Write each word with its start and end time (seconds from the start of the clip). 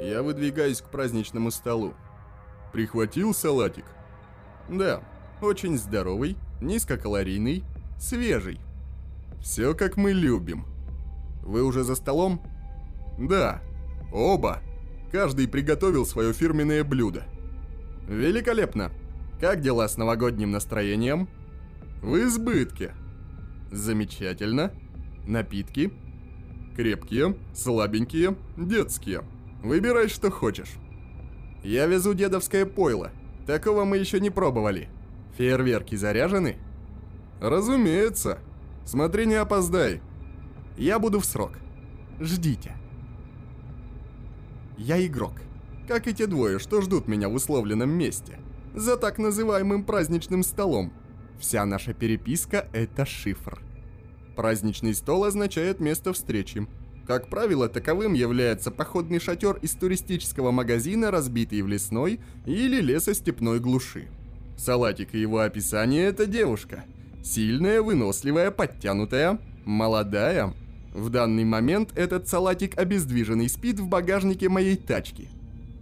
Я 0.00 0.22
выдвигаюсь 0.22 0.80
к 0.80 0.90
праздничному 0.90 1.50
столу. 1.50 1.94
Прихватил 2.72 3.34
салатик? 3.34 3.84
Да, 4.68 5.02
очень 5.40 5.78
здоровый, 5.78 6.36
низкокалорийный, 6.60 7.64
свежий. 7.98 8.60
Все 9.40 9.74
как 9.74 9.96
мы 9.96 10.12
любим. 10.12 10.66
Вы 11.42 11.62
уже 11.62 11.84
за 11.84 11.94
столом? 11.94 12.40
Да, 13.18 13.60
оба. 14.12 14.60
Каждый 15.10 15.48
приготовил 15.48 16.06
свое 16.06 16.32
фирменное 16.32 16.84
блюдо. 16.84 17.24
Великолепно. 18.08 18.90
Как 19.40 19.60
дела 19.60 19.88
с 19.88 19.96
новогодним 19.96 20.50
настроением? 20.50 21.28
В 22.00 22.16
избытке. 22.16 22.94
Замечательно. 23.70 24.72
Напитки? 25.26 25.92
Крепкие, 26.76 27.36
слабенькие, 27.54 28.36
детские. 28.56 29.22
Выбирай, 29.62 30.08
что 30.08 30.30
хочешь. 30.30 30.70
Я 31.62 31.86
везу 31.86 32.14
дедовское 32.14 32.66
пойло. 32.66 33.12
Такого 33.46 33.84
мы 33.84 33.98
еще 33.98 34.18
не 34.20 34.30
пробовали. 34.30 34.88
Фейерверки 35.36 35.94
заряжены? 35.94 36.58
Разумеется. 37.40 38.38
Смотри, 38.84 39.26
не 39.26 39.34
опоздай. 39.34 40.00
Я 40.76 40.98
буду 40.98 41.20
в 41.20 41.24
срок. 41.24 41.52
Ждите. 42.20 42.76
Я 44.76 45.04
игрок. 45.04 45.34
Как 45.86 46.08
и 46.08 46.14
те 46.14 46.26
двое, 46.26 46.58
что 46.58 46.80
ждут 46.80 47.06
меня 47.06 47.28
в 47.28 47.34
условленном 47.34 47.90
месте. 47.90 48.38
За 48.74 48.96
так 48.96 49.18
называемым 49.18 49.84
праздничным 49.84 50.42
столом. 50.42 50.92
Вся 51.38 51.64
наша 51.64 51.92
переписка– 51.92 52.68
это 52.72 53.04
шифр. 53.04 53.60
Праздничный 54.36 54.94
стол 54.94 55.24
означает 55.24 55.80
место 55.80 56.12
встречи. 56.12 56.66
Как 57.12 57.28
правило, 57.28 57.68
таковым 57.68 58.14
является 58.14 58.70
походный 58.70 59.20
шатер 59.20 59.58
из 59.60 59.72
туристического 59.72 60.50
магазина, 60.50 61.10
разбитый 61.10 61.60
в 61.60 61.68
лесной 61.68 62.20
или 62.46 62.80
лесостепной 62.80 63.60
глуши. 63.60 64.08
Салатик 64.56 65.14
и 65.14 65.20
его 65.20 65.40
описание– 65.40 66.04
это 66.06 66.24
девушка. 66.24 66.84
Сильная, 67.22 67.82
выносливая, 67.82 68.50
подтянутая, 68.50 69.38
молодая. 69.66 70.54
В 70.94 71.10
данный 71.10 71.44
момент 71.44 71.90
этот 71.96 72.28
салатик 72.28 72.78
обездвиженный 72.78 73.50
спит 73.50 73.78
в 73.78 73.88
багажнике 73.88 74.48
моей 74.48 74.76
тачки. 74.76 75.28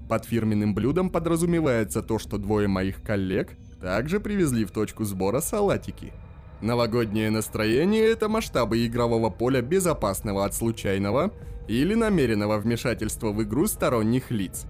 Под 0.08 0.24
фирменным 0.24 0.74
блюдом 0.74 1.10
подразумевается 1.10 2.02
то, 2.02 2.18
что 2.18 2.38
двое 2.38 2.66
моих 2.66 3.04
коллег 3.04 3.50
также 3.80 4.18
привезли 4.18 4.64
в 4.64 4.72
точку 4.72 5.04
сбора 5.04 5.40
салатики– 5.40 6.12
Новогоднее 6.62 7.30
настроение– 7.30 8.04
это 8.10 8.28
масштабы 8.28 8.84
игрового 8.86 9.30
поля 9.30 9.62
безопасного 9.62 10.44
от 10.44 10.54
случайного 10.54 11.32
или 11.68 11.94
намеренного 11.94 12.58
вмешательства 12.58 13.30
в 13.30 13.42
игру 13.42 13.66
сторонних 13.66 14.30
лиц. 14.30 14.66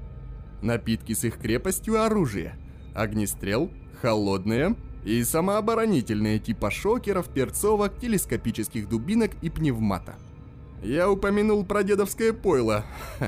Напитки 0.62 1.14
с 1.14 1.24
их 1.24 1.38
крепостью 1.38 2.00
оружия, 2.00 2.56
огнестрел, 2.94 3.70
холодные 4.00 4.76
и 5.04 5.24
самооборонительные 5.24 6.38
типа 6.38 6.70
шокеров, 6.70 7.28
перцовок, 7.28 7.98
телескопических 7.98 8.88
дубинок 8.88 9.32
и 9.42 9.50
пневмата. 9.50 10.14
Я 10.82 11.10
упомянул 11.10 11.64
про 11.64 11.82
дедовское 11.82 12.32
пойло. 12.32 12.84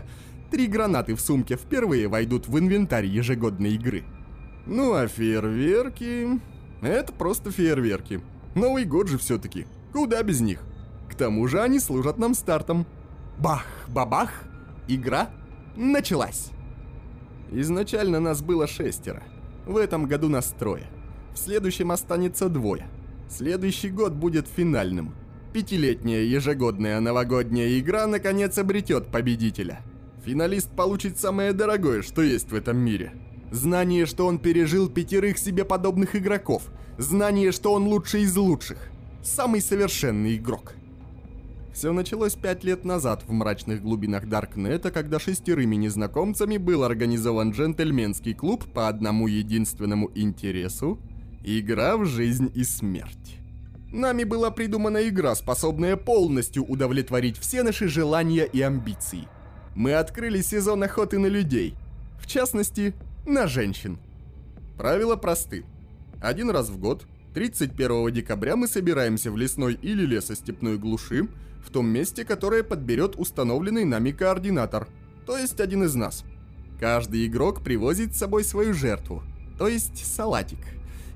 Три 0.53 0.69
гранаты 0.69 1.15
в 1.15 1.21
сумке 1.21 1.57
впервые 1.57 2.07
войдут 2.07 2.47
в 2.47 2.59
инвентарь 2.59 3.07
ежегодной 3.07 3.75
игры. 3.75 4.05
Ну 4.67 4.93
а 4.93 5.09
фейерверки... 5.09 6.41
Это 6.83 7.13
просто 7.13 7.51
фейерверки. 7.51 8.21
Новый 8.55 8.85
год 8.85 9.09
же 9.09 9.19
все-таки. 9.19 9.67
Куда 9.93 10.23
без 10.23 10.41
них? 10.41 10.61
К 11.09 11.15
тому 11.15 11.47
же 11.49 11.61
они 11.61 11.81
служат 11.81 12.19
нам 12.19 12.35
стартом. 12.35 12.87
Бах, 13.39 13.67
бабах, 13.89 14.31
игра 14.89 15.31
началась. 15.77 16.51
Изначально 17.51 18.21
нас 18.21 18.43
было 18.43 18.67
шестеро. 18.67 19.23
В 19.67 19.77
этом 19.77 20.07
году 20.07 20.29
нас 20.29 20.55
трое. 20.59 20.87
В 21.35 21.39
следующем 21.39 21.91
останется 21.91 22.49
двое. 22.49 22.87
Следующий 23.29 23.91
год 23.91 24.13
будет 24.13 24.47
финальным. 24.49 25.15
Пятилетняя 25.53 26.23
ежегодная 26.23 27.01
новогодняя 27.01 27.79
игра 27.79 28.07
наконец 28.07 28.59
обретет 28.59 29.09
победителя. 29.09 29.81
Финалист 30.25 30.71
получит 30.71 31.19
самое 31.19 31.53
дорогое, 31.53 32.03
что 32.03 32.23
есть 32.23 32.51
в 32.51 32.55
этом 32.55 32.79
мире– 32.79 33.13
Знание, 33.53 34.07
что 34.07 34.27
он 34.27 34.39
пережил 34.39 34.89
пятерых 34.89 35.37
себе 35.37 35.67
подобных 35.67 36.17
игроков. 36.17 36.63
Знание, 36.99 37.53
что 37.53 37.73
он 37.73 37.87
лучший 37.87 38.23
из 38.23 38.37
лучших. 38.37 38.79
Самый 39.23 39.61
совершенный 39.61 40.37
игрок. 40.37 40.75
Все 41.73 41.93
началось 41.93 42.35
пять 42.35 42.65
лет 42.65 42.85
назад 42.85 43.25
в 43.27 43.33
мрачных 43.33 43.83
глубинах 43.83 44.29
Даркнета, 44.29 44.91
когда 44.91 45.19
шестерыми 45.19 45.77
незнакомцами 45.77 46.59
был 46.59 46.85
организован 46.85 47.53
джентльменский 47.53 48.35
клуб 48.35 48.65
по 48.73 48.89
одному 48.89 49.27
единственному 49.27 50.11
интересу– 50.15 50.99
игра 51.45 51.97
в 51.97 52.05
жизнь 52.05 52.53
и 52.55 52.63
смерть. 52.63 53.39
Нами 53.91 54.25
была 54.25 54.51
придумана 54.51 55.09
игра, 55.09 55.35
способная 55.35 55.97
полностью 55.97 56.65
удовлетворить 56.65 57.39
все 57.39 57.63
наши 57.63 57.89
желания 57.89 58.45
и 58.45 58.61
амбиции. 58.61 59.29
Мы 59.75 59.95
открыли 59.95 60.43
сезон 60.43 60.83
охоты 60.83 61.19
на 61.19 61.27
людей. 61.27 61.75
В 62.19 62.27
частности, 62.27 62.95
на 63.27 63.47
женщин. 63.47 63.99
Правила 64.77 65.17
просты. 65.17 65.65
Один 66.23 66.51
раз 66.51 66.71
в 66.71 66.79
год, 66.79 67.05
31 67.35 68.13
декабря 68.13 68.55
мы 68.55 68.69
собираемся 68.69 69.33
в 69.33 69.37
лесной 69.37 69.75
или 69.75 70.07
лесостепной 70.07 70.79
глуши, 70.79 71.27
в 71.67 71.71
том 71.71 71.89
месте, 71.89 72.25
которое 72.25 72.63
подберет 72.63 73.17
установленный 73.17 73.85
нами 73.85 74.13
координатор, 74.13 74.87
то 75.27 75.37
есть 75.37 75.61
один 75.61 75.83
из 75.83 75.97
нас. 75.97 76.25
Каждый 76.79 77.27
игрок 77.27 77.65
привозит 77.65 78.15
с 78.15 78.19
собой 78.19 78.45
свою 78.45 78.73
жертву, 78.73 79.25
то 79.59 79.67
есть 79.67 80.07
салатик, 80.07 80.61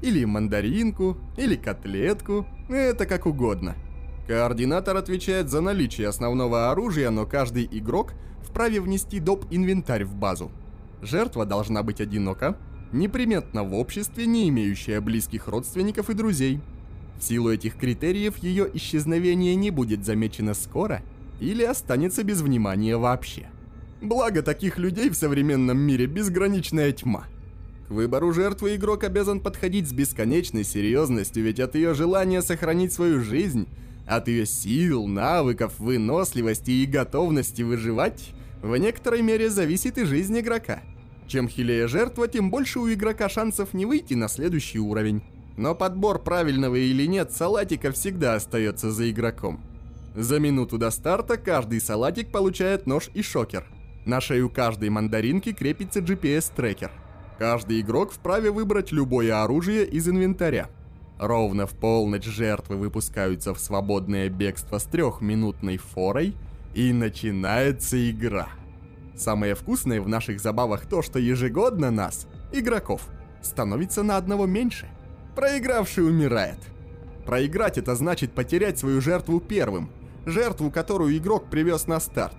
или 0.02 0.24
мандаринку, 0.24 1.16
или 1.36 1.54
котлетку, 1.54 2.44
это 2.68 3.06
как 3.06 3.26
угодно. 3.26 3.76
Координатор 4.26 4.96
отвечает 4.96 5.50
за 5.50 5.60
наличие 5.60 6.08
основного 6.08 6.72
оружия, 6.72 7.10
но 7.10 7.26
каждый 7.26 7.68
игрок 7.70 8.14
вправе 8.42 8.80
внести 8.80 9.20
доп. 9.20 9.44
инвентарь 9.52 10.04
в 10.04 10.16
базу. 10.16 10.50
Жертва 11.00 11.46
должна 11.46 11.84
быть 11.84 12.00
одинока, 12.00 12.56
неприметна 12.92 13.64
в 13.64 13.74
обществе, 13.74 14.26
не 14.26 14.48
имеющая 14.48 15.00
близких 15.00 15.48
родственников 15.48 16.10
и 16.10 16.14
друзей. 16.14 16.60
В 17.18 17.24
силу 17.24 17.50
этих 17.50 17.76
критериев 17.76 18.36
ее 18.38 18.68
исчезновение 18.74 19.54
не 19.54 19.70
будет 19.70 20.04
замечено 20.04 20.54
скоро 20.54 21.02
или 21.40 21.62
останется 21.62 22.22
без 22.24 22.40
внимания 22.40 22.96
вообще. 22.96 23.48
Благо 24.00 24.42
таких 24.42 24.78
людей 24.78 25.10
в 25.10 25.16
современном 25.16 25.78
мире 25.78 26.06
безграничная 26.06 26.92
тьма. 26.92 27.24
К 27.88 27.90
выбору 27.90 28.32
жертвы 28.32 28.76
игрок 28.76 29.04
обязан 29.04 29.40
подходить 29.40 29.88
с 29.88 29.92
бесконечной 29.92 30.64
серьезностью, 30.64 31.44
ведь 31.44 31.60
от 31.60 31.74
ее 31.74 31.94
желания 31.94 32.42
сохранить 32.42 32.92
свою 32.92 33.22
жизнь, 33.22 33.68
от 34.06 34.28
ее 34.28 34.44
сил, 34.44 35.06
навыков, 35.06 35.78
выносливости 35.78 36.70
и 36.70 36.86
готовности 36.86 37.62
выживать– 37.62 38.30
в 38.62 38.76
некоторой 38.76 39.22
мере 39.22 39.50
зависит 39.50 39.98
и 39.98 40.04
жизнь 40.04 40.38
игрока. 40.40 40.80
Чем 41.26 41.48
хилее 41.48 41.88
жертва, 41.88 42.28
тем 42.28 42.50
больше 42.50 42.78
у 42.78 42.92
игрока 42.92 43.28
шансов 43.28 43.74
не 43.74 43.86
выйти 43.86 44.14
на 44.14 44.28
следующий 44.28 44.78
уровень. 44.78 45.22
Но 45.56 45.74
подбор 45.74 46.22
правильного 46.22 46.76
или 46.76 47.06
нет 47.06 47.32
салатика 47.32 47.92
всегда 47.92 48.34
остается 48.34 48.90
за 48.90 49.10
игроком. 49.10 49.60
За 50.14 50.38
минуту 50.38 50.78
до 50.78 50.90
старта 50.90 51.36
каждый 51.36 51.80
салатик 51.80 52.30
получает 52.30 52.86
нож 52.86 53.10
и 53.14 53.22
шокер. 53.22 53.64
На 54.04 54.20
шею 54.20 54.48
каждой 54.48 54.90
мандаринки 54.90 55.52
крепится 55.52 56.00
GPS-трекер. 56.00 56.92
Каждый 57.38 57.80
игрок 57.80 58.12
вправе 58.12 58.50
выбрать 58.50 58.92
любое 58.92 59.42
оружие 59.42 59.86
из 59.86 60.08
инвентаря. 60.08 60.68
Ровно 61.18 61.66
в 61.66 61.72
полночь 61.72 62.24
жертвы 62.24 62.76
выпускаются 62.76 63.52
в 63.52 63.58
свободное 63.58 64.28
бегство 64.28 64.78
с 64.78 64.84
трехминутной 64.84 65.78
форой– 65.78 66.34
и 66.76 66.92
начинается 66.92 68.10
игра. 68.10 68.50
Самое 69.16 69.54
вкусное 69.54 70.00
в 70.00 70.08
наших 70.08 70.40
забавах 70.40 70.86
то, 70.86 71.02
что 71.02 71.18
ежегодно 71.18 71.90
нас, 71.90 72.26
игроков, 72.52 73.08
становится 73.42 74.02
на 74.02 74.16
одного 74.16 74.46
меньше. 74.46 74.88
Проигравший 75.34 76.06
умирает. 76.06 76.58
Проиграть 77.24 77.78
это 77.78 77.94
значит 77.94 78.32
потерять 78.32 78.78
свою 78.78 79.00
жертву 79.00 79.40
первым, 79.40 79.90
жертву, 80.26 80.70
которую 80.70 81.16
игрок 81.16 81.48
привез 81.50 81.86
на 81.86 81.98
старт. 81.98 82.36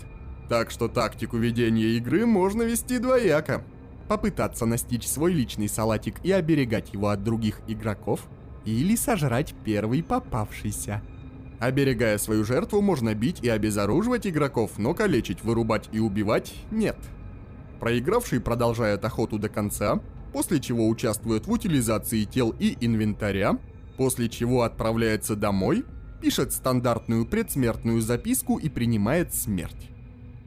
Так 0.49 0.71
что 0.71 0.87
тактику 0.87 1.37
ведения 1.37 1.97
игры 1.97 2.25
можно 2.25 2.61
вести 2.61 2.99
двояко. 2.99 3.63
Попытаться 4.07 4.65
настичь 4.65 5.07
свой 5.07 5.33
личный 5.33 5.67
салатик 5.67 6.23
и 6.23 6.31
оберегать 6.31 6.93
его 6.93 7.09
от 7.09 7.23
других 7.23 7.59
игроков, 7.67 8.21
или 8.63 8.95
сожрать 8.95 9.53
первый 9.65 10.03
попавшийся. 10.03 11.01
Оберегая 11.59 12.17
свою 12.19 12.43
жертву, 12.43 12.81
можно 12.81 13.15
бить 13.15 13.39
и 13.41 13.49
обезоруживать 13.49 14.27
игроков, 14.27 14.77
но 14.77 14.93
калечить, 14.93 15.43
вырубать 15.43 15.89
и 15.91 15.99
убивать 15.99 16.53
нет. 16.69 16.97
Проигравший 17.79 18.39
продолжает 18.39 19.03
охоту 19.05 19.39
до 19.39 19.49
конца, 19.49 19.99
после 20.33 20.59
чего 20.59 20.87
участвует 20.87 21.47
в 21.47 21.51
утилизации 21.51 22.25
тел 22.25 22.53
и 22.59 22.77
инвентаря, 22.79 23.57
после 23.97 24.29
чего 24.29 24.63
отправляется 24.63 25.35
домой, 25.35 25.83
пишет 26.21 26.53
стандартную 26.53 27.25
предсмертную 27.25 28.01
записку 28.01 28.57
и 28.57 28.69
принимает 28.69 29.33
смерть. 29.33 29.89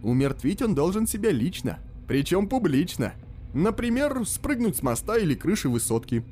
Умертвить 0.03 0.63
он 0.63 0.75
должен 0.75 1.07
себя 1.07 1.31
лично, 1.31 1.79
причем 2.07 2.49
публично. 2.49 3.15
Например, 3.53 4.25
спрыгнуть 4.27 4.77
с 4.77 4.83
моста 4.83 5.19
или 5.19 5.35
крыши 5.35 5.69
высотки. 5.69 6.25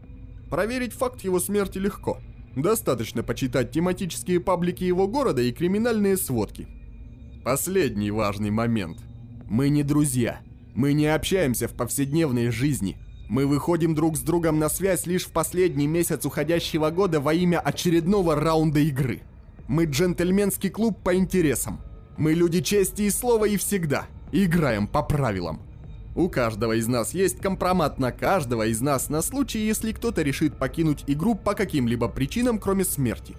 Проверить 0.51 0.93
факт 0.93 1.21
его 1.23 1.41
смерти 1.41 1.79
легко. 1.79 2.19
Достаточно 2.59 3.23
почитать 3.23 3.71
тематические 3.71 4.41
паблики 4.41 4.83
его 4.83 5.07
города 5.07 5.41
и 5.41 5.53
криминальные 5.53 6.17
сводки. 6.17 6.67
Последний 7.45 8.11
важный 8.11 8.51
момент. 8.51 8.99
Мы 9.49 9.69
не 9.69 9.85
друзья. 9.85 10.41
Мы 10.75 10.93
не 10.93 11.07
общаемся 11.07 11.69
в 11.69 11.75
повседневной 11.75 12.51
жизни. 12.51 12.99
Мы 13.29 13.47
выходим 13.47 13.95
друг 13.95 14.17
с 14.17 14.23
другом 14.23 14.59
на 14.59 14.69
связь 14.69 15.07
лишь 15.07 15.27
в 15.27 15.31
последний 15.31 15.87
месяц 15.87 16.27
уходящего 16.27 16.91
года 16.91 17.21
во 17.21 17.33
имя 17.33 17.61
очередного 17.61 18.35
раунда 18.35 18.81
игры. 18.81 19.23
Мы 19.69 19.85
джентльменский 19.85 20.71
клуб 20.71 20.99
по 21.05 21.15
интересам. 21.15 21.81
Мы 22.17 22.33
люди 22.35 22.61
чести 22.61 23.03
и 23.03 23.11
слова 23.11 23.45
и 23.45 23.57
всегда. 23.57 24.07
Играем 24.33 24.89
по 24.89 25.05
правилам. 25.05 25.63
У 26.19 26.29
каждого 26.29 26.73
из 26.73 26.89
нас 26.89 27.15
есть 27.15 27.39
компромат 27.39 28.01
на 28.01 28.11
каждого 28.11 28.67
из 28.67 28.81
нас 28.81 29.09
на 29.09 29.23
случай, 29.23 29.61
если 29.61 29.93
кто-то 29.93 30.23
решит 30.23 30.57
покинуть 30.57 31.05
игру 31.07 31.37
по 31.37 31.55
каким-либо 31.55 32.09
причинам, 32.09 32.59
кроме 32.59 32.85
смерти. 32.85 33.37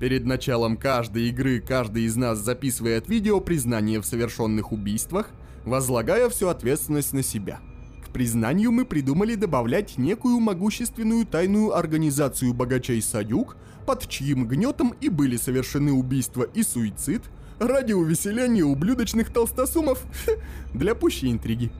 Перед 0.00 0.26
началом 0.26 0.76
каждой 0.76 1.28
игры 1.28 1.60
каждый 1.60 2.02
из 2.02 2.16
нас 2.16 2.40
записывает 2.40 3.08
видео 3.08 3.38
признания 3.38 4.00
в 4.00 4.06
совершенных 4.06 4.72
убийствах, 4.72 5.30
возлагая 5.64 6.28
всю 6.28 6.48
ответственность 6.48 7.12
на 7.12 7.22
себя. 7.22 7.60
К 8.04 8.08
признанию 8.08 8.72
мы 8.72 8.84
придумали 8.84 9.36
добавлять 9.36 9.96
некую 9.96 10.40
могущественную 10.40 11.26
тайную 11.26 11.76
организацию 11.76 12.52
богачей 12.54 13.00
Садюк, 13.02 13.56
под 13.86 14.08
чьим 14.08 14.48
гнетом 14.48 14.96
и 15.00 15.10
были 15.10 15.36
совершены 15.36 15.92
убийства 15.92 16.42
и 16.42 16.64
суицид, 16.64 17.22
ради 17.60 17.92
увеселения 17.92 18.64
ублюдочных 18.64 19.32
толстосумов 19.32 20.02
для 20.74 20.96
пущей 20.96 21.30
интриги. 21.30 21.70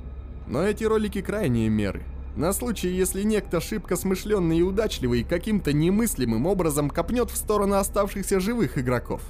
Но 0.46 0.62
эти 0.62 0.84
ролики 0.84 1.20
крайние 1.20 1.68
меры. 1.68 2.04
На 2.36 2.52
случай, 2.52 2.88
если 2.88 3.22
некто 3.22 3.60
шибко 3.60 3.96
смышленный 3.96 4.58
и 4.58 4.62
удачливый 4.62 5.24
каким-то 5.24 5.72
немыслимым 5.72 6.46
образом 6.46 6.90
копнет 6.90 7.30
в 7.30 7.36
сторону 7.36 7.76
оставшихся 7.76 8.40
живых 8.40 8.76
игроков. 8.76 9.22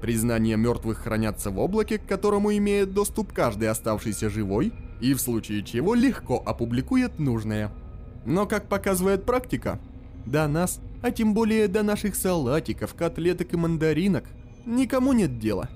Признания 0.00 0.56
мертвых 0.56 0.98
хранятся 0.98 1.50
в 1.50 1.58
облаке, 1.58 1.98
к 1.98 2.06
которому 2.06 2.52
имеет 2.56 2.92
доступ 2.92 3.32
каждый 3.32 3.68
оставшийся 3.68 4.30
живой, 4.30 4.72
и 5.00 5.14
в 5.14 5.20
случае 5.20 5.64
чего 5.64 5.94
легко 5.94 6.42
опубликует 6.44 7.18
нужное. 7.18 7.70
Но 8.24 8.46
как 8.46 8.68
показывает 8.68 9.24
практика, 9.24 9.80
до 10.24 10.46
нас, 10.46 10.80
а 11.02 11.10
тем 11.10 11.34
более 11.34 11.68
до 11.68 11.82
наших 11.82 12.14
салатиков, 12.14 12.94
котлеток 12.94 13.52
и 13.52 13.56
мандаринок, 13.56 14.24
никому 14.64 15.12
нет 15.12 15.38
дела. 15.38 15.68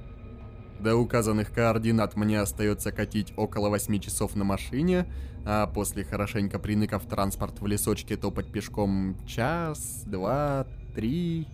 До 0.81 0.97
указанных 0.97 1.53
координат 1.53 2.17
мне 2.17 2.41
остается 2.41 2.93
катить 2.93 3.33
около 3.37 3.71
8 3.71 3.99
часов 3.99 4.37
на 4.37 4.45
машине, 4.45 5.07
а 5.45 5.67
после 5.67 6.05
хорошенько 6.05 6.59
приныков 6.59 7.07
транспорт 7.07 7.61
в 7.61 7.67
лесочке 7.67 8.17
топать 8.17 8.53
пешком 8.53 9.17
час, 9.27 10.03
два, 10.05 10.67
три. 10.95 11.49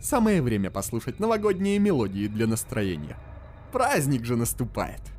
Самое 0.00 0.42
время 0.42 0.70
послушать 0.70 1.20
новогодние 1.20 1.78
мелодии 1.78 2.26
для 2.26 2.46
настроения. 2.46 3.16
Праздник 3.72 4.24
же 4.24 4.36
наступает. 4.36 5.13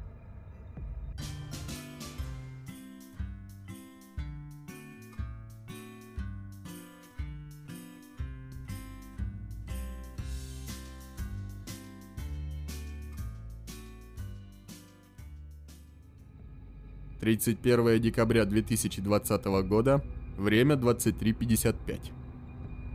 31 17.19 18.01
декабря 18.01 18.45
2020 18.45 19.45
года, 19.67 20.03
время 20.37 20.75
23.55. 20.75 22.11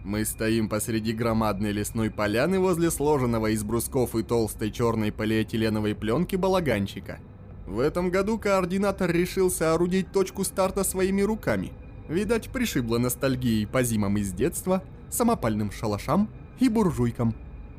Мы 0.04 0.24
стоим 0.24 0.68
посреди 0.68 1.12
громадной 1.12 1.72
лесной 1.72 2.10
поляны 2.10 2.58
возле 2.58 2.90
сложенного 2.90 3.48
из 3.48 3.64
брусков 3.64 4.14
и 4.14 4.22
толстой 4.22 4.70
черной 4.70 5.12
полиэтиленовой 5.12 5.94
пленки 5.94 6.36
балаганчика. 6.36 7.18
В 7.66 7.78
этом 7.78 8.10
году 8.10 8.38
координатор 8.38 9.10
решил 9.10 9.50
соорудить 9.50 10.12
точку 10.12 10.44
старта 10.44 10.84
своими 10.84 11.22
руками. 11.22 11.72
Видать, 12.08 12.50
пришибло 12.50 12.98
ностальгией 12.98 13.66
по 13.66 13.82
зимам 13.82 14.16
из 14.16 14.32
детства, 14.32 14.82
самопальным 15.08 15.70
шалашам 15.70 16.28
и 16.58 16.68
буржуйкам. 16.68 17.34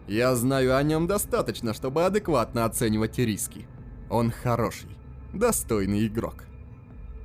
Я 0.07 0.35
знаю 0.35 0.75
о 0.75 0.83
нем 0.83 1.07
достаточно, 1.07 1.73
чтобы 1.73 2.05
адекватно 2.05 2.65
оценивать 2.65 3.17
риски. 3.17 3.67
Он 4.09 4.31
хороший 4.31 5.00
достойный 5.33 6.07
игрок. 6.07 6.43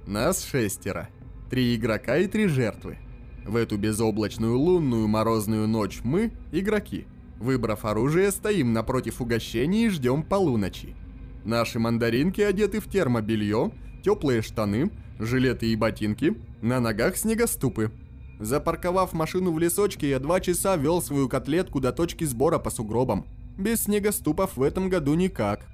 Нас 0.06 0.44
шестеро. 0.44 1.08
Три 1.50 1.74
игрока 1.76 2.16
и 2.16 2.26
три 2.26 2.46
жертвы. 2.46 2.98
В 3.44 3.56
эту 3.56 3.76
безоблачную 3.76 4.58
лунную 4.58 5.06
морозную 5.06 5.68
ночь 5.68 6.00
мы, 6.02 6.32
игроки, 6.52 7.06
выбрав 7.38 7.84
оружие, 7.84 8.30
стоим 8.30 8.72
напротив 8.72 9.20
угощений 9.20 9.86
и 9.86 9.88
ждем 9.88 10.22
полуночи. 10.22 10.94
Наши 11.44 11.78
мандаринки 11.78 12.40
одеты 12.40 12.80
в 12.80 12.88
термобелье, 12.88 13.70
теплые 14.02 14.42
штаны, 14.42 14.90
жилеты 15.18 15.66
и 15.66 15.76
ботинки, 15.76 16.36
на 16.60 16.80
ногах 16.80 17.16
снегоступы. 17.16 17.92
Запарковав 18.40 19.12
машину 19.12 19.52
в 19.52 19.58
лесочке, 19.58 20.10
я 20.10 20.18
два 20.18 20.40
часа 20.40 20.76
вел 20.76 21.00
свою 21.00 21.28
котлетку 21.28 21.80
до 21.80 21.92
точки 21.92 22.24
сбора 22.24 22.58
по 22.58 22.70
сугробам. 22.70 23.26
Без 23.56 23.84
снегоступов 23.84 24.56
в 24.56 24.62
этом 24.62 24.88
году 24.88 25.14
никак. 25.14 25.66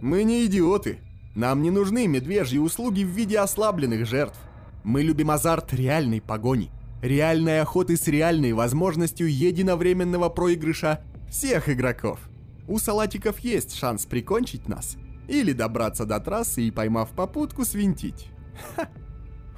Мы 0.00 0.22
не 0.24 0.44
идиоты, 0.44 0.98
нам 1.34 1.62
не 1.62 1.70
нужны 1.70 2.06
медвежьи 2.06 2.58
услуги 2.58 3.02
в 3.02 3.08
виде 3.08 3.38
ослабленных 3.38 4.06
жертв. 4.06 4.38
Мы 4.84 5.02
любим 5.02 5.30
азарт 5.30 5.72
реальной 5.72 6.20
погони, 6.20 6.70
реальной 7.02 7.60
охоты 7.60 7.96
с 7.96 8.06
реальной 8.06 8.52
возможностью 8.52 9.32
единовременного 9.32 10.28
проигрыша 10.28 11.00
всех 11.28 11.68
игроков. 11.68 12.20
У 12.68 12.78
салатиков 12.78 13.40
есть 13.40 13.74
шанс 13.74 14.06
прикончить 14.06 14.68
нас 14.68 14.96
или 15.28 15.52
добраться 15.52 16.06
до 16.06 16.20
трассы 16.20 16.62
и, 16.62 16.70
поймав 16.70 17.10
попутку, 17.10 17.64
свинтить. 17.64 18.28
Ха. 18.76 18.88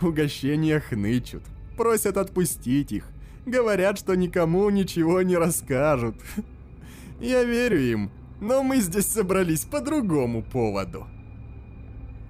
Угощения 0.01 0.81
хнычут, 0.81 1.43
просят 1.77 2.17
отпустить 2.17 2.93
их, 2.93 3.09
говорят, 3.45 3.99
что 3.99 4.15
никому 4.15 4.69
ничего 4.71 5.23
не 5.23 5.37
расскажут. 5.37 6.17
Я 7.21 7.45
верю 7.45 7.81
им, 7.81 8.11
но 8.41 8.63
мы 8.63 8.79
здесь 8.79 9.07
собрались 9.07 9.65
по 9.65 9.81
другому 9.81 10.43
поводу. 10.43 11.07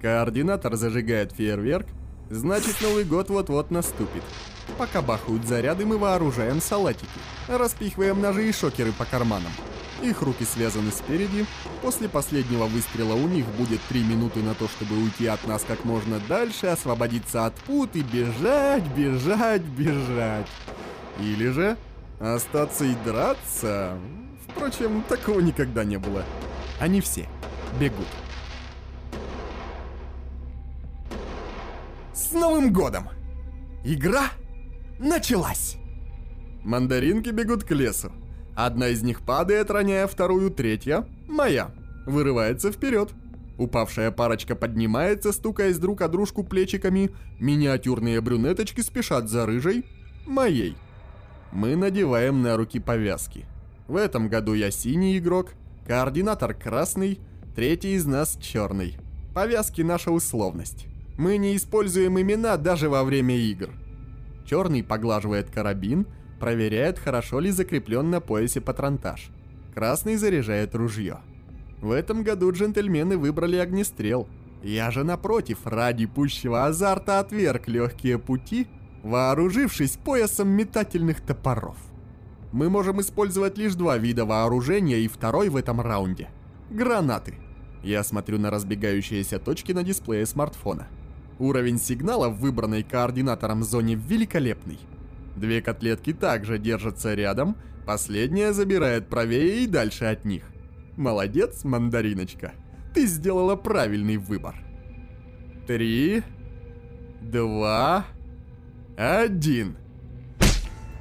Координатор 0.01 0.75
зажигает 0.75 1.31
фейерверк, 1.31 1.87
значит 2.29 2.81
Новый 2.81 3.03
год 3.03 3.29
вот-вот 3.29 3.71
наступит. 3.71 4.23
Пока 4.77 5.01
бахают 5.01 5.45
заряды, 5.45 5.85
мы 5.85 5.97
вооружаем 5.97 6.61
салатики, 6.61 7.07
распихиваем 7.47 8.21
ножи 8.21 8.49
и 8.49 8.51
шокеры 8.51 8.91
по 8.91 9.05
карманам. 9.05 9.51
Их 10.03 10.21
руки 10.21 10.45
связаны 10.45 10.91
спереди, 10.91 11.47
после 11.81 12.07
последнего 12.07 12.65
выстрела 12.65 13.13
у 13.13 13.27
них 13.27 13.45
будет 13.57 13.81
3 13.89 14.03
минуты 14.03 14.43
на 14.43 14.53
то, 14.53 14.67
чтобы 14.67 15.01
уйти 15.01 15.25
от 15.25 15.47
нас 15.47 15.63
как 15.67 15.83
можно 15.85 16.19
дальше, 16.29 16.67
освободиться 16.67 17.47
от 17.47 17.55
пут 17.55 17.95
и 17.95 18.01
бежать, 18.01 18.83
бежать, 18.95 19.63
бежать. 19.63 20.45
Или 21.19 21.49
же 21.49 21.77
остаться 22.19 22.85
и 22.85 22.93
драться. 23.03 23.97
Впрочем, 24.47 25.01
такого 25.09 25.39
никогда 25.39 25.83
не 25.83 25.97
было. 25.97 26.23
Они 26.79 27.01
все 27.01 27.27
бегут. 27.79 28.05
С 32.17 32.31
Новым 32.31 32.73
годом! 32.73 33.09
Игра 33.83 34.31
началась! 34.97 35.77
Мандаринки 36.63 37.29
бегут 37.29 37.63
к 37.63 37.69
лесу. 37.69 38.11
Одна 38.55 38.87
из 38.87 39.03
них 39.03 39.21
падает, 39.21 39.69
роняя 39.69 40.07
вторую, 40.07 40.49
третья, 40.49 41.07
моя, 41.27 41.69
вырывается 42.07 42.71
вперед. 42.71 43.11
Упавшая 43.59 44.09
парочка 44.09 44.55
поднимается, 44.55 45.31
стукаясь 45.31 45.77
друг 45.77 46.01
о 46.01 46.07
дружку 46.07 46.43
плечиками. 46.43 47.11
Миниатюрные 47.39 48.19
брюнеточки 48.19 48.81
спешат 48.81 49.29
за 49.29 49.45
рыжей, 49.45 49.85
моей. 50.25 50.75
Мы 51.51 51.75
надеваем 51.75 52.41
на 52.41 52.57
руки 52.57 52.79
повязки. 52.79 53.45
В 53.87 53.95
этом 53.95 54.27
году 54.27 54.55
я 54.55 54.71
синий 54.71 55.19
игрок, 55.19 55.51
координатор 55.85 56.55
красный, 56.55 57.19
третий 57.55 57.93
из 57.93 58.07
нас 58.07 58.39
черный. 58.41 58.97
Повязки 59.35 59.83
наша 59.83 60.09
условность. 60.09 60.87
Мы 61.17 61.37
не 61.37 61.55
используем 61.55 62.19
имена 62.21 62.57
даже 62.57 62.89
во 62.89 63.03
время 63.03 63.35
игр. 63.35 63.71
Черный 64.45 64.83
поглаживает 64.83 65.49
карабин, 65.49 66.05
проверяет, 66.39 66.99
хорошо 66.99 67.39
ли 67.39 67.49
закреплен 67.49 68.09
на 68.11 68.21
поясе 68.21 68.61
патронтаж. 68.61 69.29
Красный 69.73 70.15
заряжает 70.15 70.75
ружье. 70.75 71.19
В 71.81 71.91
этом 71.91 72.23
году 72.23 72.51
джентльмены 72.51 73.17
выбрали 73.17 73.57
огнестрел. 73.57 74.27
Я 74.63 74.91
же 74.91 75.03
напротив, 75.03 75.59
ради 75.65 76.05
пущего 76.05 76.65
азарта 76.65 77.19
отверг 77.19 77.67
легкие 77.67 78.19
пути, 78.19 78.67
вооружившись 79.03 79.97
поясом 79.97 80.49
метательных 80.49 81.21
топоров. 81.21 81.77
Мы 82.51 82.69
можем 82.69 83.01
использовать 83.01 83.57
лишь 83.57 83.75
два 83.75 83.97
вида 83.97 84.25
вооружения 84.25 84.99
и 84.99 85.07
второй 85.07 85.49
в 85.49 85.55
этом 85.55 85.81
раунде. 85.81 86.29
Гранаты. 86.69 87.35
Я 87.83 88.03
смотрю 88.03 88.39
на 88.39 88.49
разбегающиеся 88.49 89.39
точки 89.39 89.71
на 89.73 89.83
дисплее 89.83 90.25
смартфона. 90.25 90.87
Уровень 91.39 91.79
сигнала 91.79 92.29
в 92.29 92.39
выбранной 92.39 92.83
координатором 92.83 93.63
зоне 93.63 93.95
великолепный. 93.95 94.79
Две 95.35 95.61
котлетки 95.61 96.13
также 96.13 96.57
держатся 96.57 97.13
рядом, 97.13 97.57
последняя 97.85 98.53
забирает 98.53 99.07
правее 99.07 99.63
и 99.63 99.67
дальше 99.67 100.05
от 100.05 100.25
них. 100.25 100.43
Молодец, 100.95 101.63
мандариночка. 101.63 102.53
Ты 102.95 103.05
сделала 103.05 103.55
правильный 103.55 104.17
выбор. 104.17 104.55
Три, 105.67 106.23
два, 107.21 108.05
один. 108.97 109.77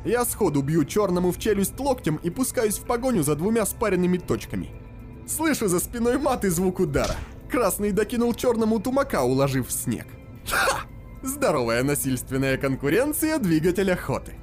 Я 0.05 0.25
сходу 0.27 0.61
бью 0.61 0.85
черному 0.85 1.33
в 1.33 1.39
челюсть 1.39 1.81
локтем 1.81 2.17
и 2.17 2.29
пускаюсь 2.29 2.79
в 2.79 2.85
погоню 2.85 3.23
за 3.23 3.37
двумя 3.37 3.65
спаренными 3.65 4.19
точками. 4.19 4.69
Слышу 5.27 5.67
за 5.67 5.81
спиной 5.81 6.19
мат 6.19 6.45
и 6.45 6.49
звук 6.49 6.81
удара. 6.81 7.17
Красный 7.51 7.91
докинул 7.91 8.35
черному 8.35 8.79
тумака, 8.81 9.23
уложив 9.23 9.69
в 9.69 9.73
снег. 9.73 10.07
Здоровая 11.27 11.83
насильственная 11.83 12.57
конкуренция 12.57 13.41
двигатель 13.41 13.91
охоты. 13.91 14.35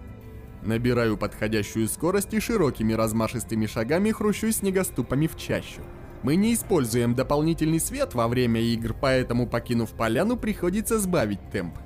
Набираю 0.63 1.15
подходящую 1.15 1.87
скорость 1.87 2.33
и 2.33 2.41
широкими 2.41 2.91
размашистыми 2.91 3.67
шагами 3.67 4.11
хрущу 4.11 4.51
снегоступами 4.51 5.27
в 5.27 5.37
чащу. 5.37 5.81
Мы 6.23 6.35
не 6.35 6.53
используем 6.53 7.15
дополнительный 7.15 7.79
свет 7.79 8.13
во 8.13 8.27
время 8.27 8.59
игр, 8.59 8.93
поэтому, 8.99 9.47
покинув 9.47 9.91
поляну, 9.91 10.35
приходится 10.35 10.99
сбавить 10.99 11.49
темп. 11.51 11.77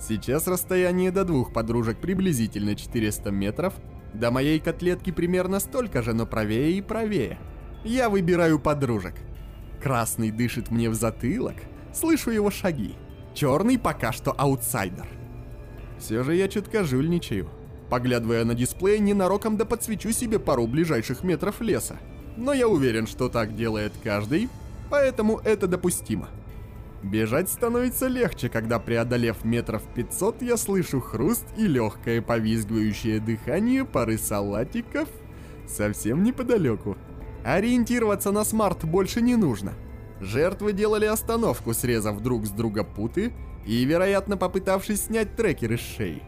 Сейчас 0.00 0.46
расстояние 0.46 1.10
до 1.10 1.24
двух 1.24 1.52
подружек 1.52 1.98
приблизительно 1.98 2.76
400 2.76 3.32
метров, 3.32 3.74
до 4.12 4.30
моей 4.30 4.60
котлетки 4.60 5.10
примерно 5.10 5.58
столько 5.58 6.00
же, 6.00 6.12
но 6.12 6.26
правее 6.26 6.78
и 6.78 6.80
правее. 6.80 7.40
Я 7.82 8.08
выбираю 8.08 8.60
подружек. 8.60 9.14
Красный 9.82 10.30
дышит 10.30 10.70
мне 10.70 10.90
в 10.90 10.94
затылок, 10.94 11.56
слышу 11.92 12.30
его 12.30 12.52
шаги. 12.52 12.94
Черный 13.34 13.78
пока 13.78 14.12
что 14.12 14.32
аутсайдер. 14.32 15.08
Все 15.98 16.22
же 16.22 16.34
я 16.36 16.48
чутка 16.48 16.84
жульничаю. 16.84 17.48
Поглядывая 17.90 18.44
на 18.44 18.54
дисплей, 18.54 18.98
ненароком 18.98 19.56
да 19.56 19.64
подсвечу 19.64 20.12
себе 20.12 20.38
пару 20.38 20.66
ближайших 20.66 21.22
метров 21.22 21.60
леса. 21.60 21.98
Но 22.36 22.52
я 22.52 22.68
уверен, 22.68 23.06
что 23.06 23.28
так 23.28 23.54
делает 23.54 23.92
каждый, 24.02 24.48
поэтому 24.90 25.40
это 25.44 25.66
допустимо. 25.66 26.28
Бежать 27.02 27.50
становится 27.50 28.06
легче, 28.06 28.48
когда 28.48 28.78
преодолев 28.78 29.44
метров 29.44 29.82
500, 29.94 30.40
я 30.42 30.56
слышу 30.56 31.00
хруст 31.00 31.44
и 31.56 31.66
легкое 31.66 32.22
повизгивающее 32.22 33.20
дыхание 33.20 33.84
пары 33.84 34.16
салатиков 34.16 35.08
совсем 35.68 36.22
неподалеку. 36.22 36.96
Ориентироваться 37.44 38.32
на 38.32 38.42
smart 38.44 38.84
больше 38.84 39.20
не 39.20 39.36
нужно. 39.36 39.74
Жертвы 40.20 40.72
делали 40.72 41.06
остановку, 41.06 41.74
срезав 41.74 42.20
друг 42.20 42.46
с 42.46 42.50
друга 42.50 42.84
путы 42.84 43.32
и, 43.66 43.84
вероятно, 43.84 44.36
попытавшись 44.36 45.06
снять 45.06 45.36
трекер 45.36 45.72
из 45.72 45.80
шеи. 45.80 46.22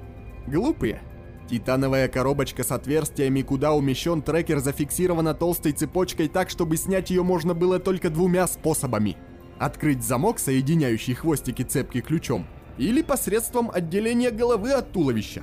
Глупые. 0.46 1.00
Титановая 1.48 2.08
коробочка 2.08 2.64
с 2.64 2.72
отверстиями, 2.72 3.42
куда 3.42 3.72
умещен 3.72 4.20
трекер, 4.20 4.58
зафиксирована 4.58 5.32
толстой 5.32 5.72
цепочкой 5.72 6.28
так, 6.28 6.50
чтобы 6.50 6.76
снять 6.76 7.10
ее 7.10 7.22
можно 7.22 7.54
было 7.54 7.78
только 7.78 8.10
двумя 8.10 8.46
способами– 8.46 9.16
Открыть 9.58 10.02
замок, 10.02 10.38
соединяющий 10.38 11.14
хвостики 11.14 11.62
цепки 11.62 12.02
ключом, 12.02 12.46
или 12.76 13.00
посредством 13.00 13.70
отделения 13.70 14.30
головы 14.30 14.72
от 14.72 14.92
туловища. 14.92 15.42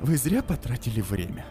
Вы 0.00 0.16
зря 0.16 0.42
потратили 0.42 1.02
время. 1.02 1.44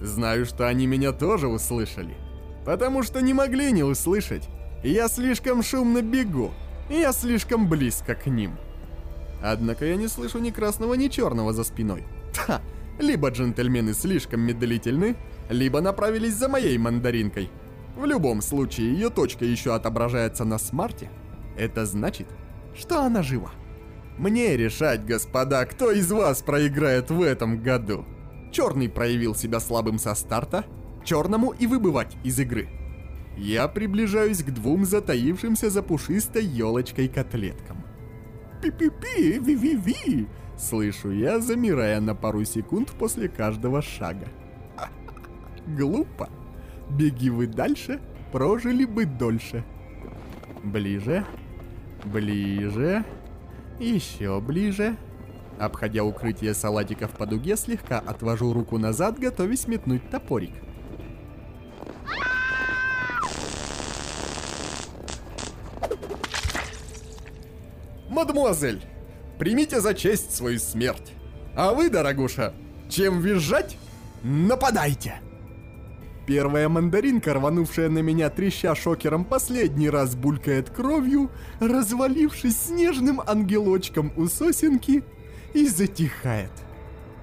Знаю, 0.00 0.46
что 0.46 0.66
они 0.66 0.86
меня 0.86 1.12
тоже 1.12 1.46
услышали. 1.48 2.16
Потому 2.64 3.02
что 3.02 3.20
не 3.20 3.34
могли 3.34 3.72
не 3.72 3.82
услышать. 3.82 4.48
Я 4.82 5.08
слишком 5.08 5.62
шумно 5.62 6.02
бегу. 6.02 6.52
Я 6.88 7.12
слишком 7.12 7.68
близко 7.68 8.14
к 8.14 8.26
ним. 8.26 8.56
Однако 9.42 9.84
я 9.84 9.96
не 9.96 10.08
слышу 10.08 10.38
ни 10.38 10.50
красного, 10.50 10.94
ни 10.94 11.08
черного 11.08 11.52
за 11.52 11.64
спиной. 11.64 12.04
Ха! 12.34 12.60
Либо 12.98 13.30
джентльмены 13.30 13.92
слишком 13.92 14.40
медлительны, 14.40 15.16
либо 15.50 15.80
направились 15.80 16.34
за 16.34 16.48
моей 16.48 16.78
мандаринкой– 16.78 17.50
в 17.96 18.04
любом 18.06 18.42
случае, 18.42 18.92
ее 18.92 19.08
точка 19.08 19.44
еще 19.44 19.74
отображается 19.74 20.44
на 20.44 20.58
смарте. 20.58 21.10
Это 21.56 21.86
значит, 21.86 22.26
что 22.76 23.02
она 23.02 23.22
жива. 23.22 23.52
Мне 24.18 24.56
решать, 24.56 25.06
господа, 25.06 25.64
кто 25.64 25.92
из 25.92 26.10
вас 26.10 26.42
проиграет 26.42 27.10
в 27.10 27.22
этом 27.22 27.62
году. 27.62 28.04
Черный 28.52 28.88
проявил 28.88 29.34
себя 29.34 29.60
слабым 29.60 29.98
со 29.98 30.14
старта, 30.14 30.64
черному 31.04 31.50
и 31.50 31.66
выбывать 31.66 32.16
из 32.24 32.38
игры. 32.40 32.68
Я 33.36 33.68
приближаюсь 33.68 34.42
к 34.42 34.50
двум 34.50 34.84
затаившимся 34.84 35.70
за 35.70 35.82
пушистой 35.82 36.44
елочкой 36.44 37.08
котлеткам. 37.08 37.84
Пи-пи-пи, 38.62 39.38
ви-ви-ви, 39.38 40.26
слышу 40.56 41.10
я, 41.10 41.40
замирая 41.40 42.00
на 42.00 42.14
пару 42.14 42.44
секунд 42.44 42.90
после 42.98 43.28
каждого 43.28 43.82
шага. 43.82 44.28
Глупо. 45.66 46.28
Беги 46.90 47.30
вы 47.30 47.46
дальше, 47.46 48.00
прожили 48.32 48.84
бы 48.84 49.04
дольше. 49.04 49.64
Ближе, 50.62 51.26
ближе, 52.04 53.04
еще 53.78 54.40
ближе. 54.40 54.96
Обходя 55.58 56.04
укрытие 56.04 56.54
салатиков 56.54 57.10
по 57.10 57.26
дуге, 57.26 57.56
слегка 57.56 57.98
отвожу 57.98 58.52
руку 58.52 58.78
назад, 58.78 59.18
готовясь 59.18 59.68
метнуть 59.68 60.08
топорик. 60.10 60.52
Мадемуазель, 68.14 68.80
примите 69.40 69.80
за 69.80 69.92
честь 69.92 70.34
свою 70.34 70.60
смерть. 70.60 71.12
А 71.56 71.74
вы, 71.74 71.90
дорогуша, 71.90 72.54
чем 72.88 73.20
визжать, 73.20 73.76
нападайте! 74.22 75.16
Первая 76.24 76.68
мандаринка, 76.68 77.34
рванувшая 77.34 77.88
на 77.88 77.98
меня 77.98 78.30
треща 78.30 78.76
шокером, 78.76 79.24
последний 79.24 79.90
раз 79.90 80.14
булькает 80.14 80.70
кровью, 80.70 81.30
развалившись 81.58 82.56
снежным 82.56 83.20
ангелочком 83.26 84.12
у 84.16 84.26
сосенки, 84.26 85.02
и 85.52 85.68
затихает. 85.68 86.52